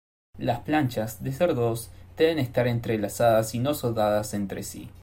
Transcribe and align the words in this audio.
Las 0.39 0.61
planchas, 0.61 1.21
de 1.23 1.31
ser 1.31 1.53
dos, 1.53 1.91
deben 2.17 2.39
estar 2.39 2.65
entrelazadas 2.67 3.53
y 3.53 3.59
no 3.59 3.75
soldadas 3.75 4.33
entre 4.33 4.63
sí. 4.63 4.89